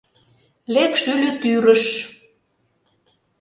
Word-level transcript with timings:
Лек 0.73 0.93
шӱльӧ 1.01 1.31
тӱрыш 1.41 1.83